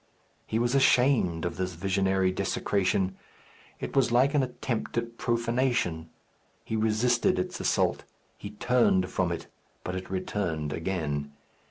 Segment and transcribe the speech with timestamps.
[0.47, 3.15] He was ashamed of this visionary desecration.
[3.79, 6.09] It was like an attempt at profanation.
[6.65, 8.03] He resisted its assault.
[8.35, 9.45] He turned from it,
[9.83, 11.33] but it returned again.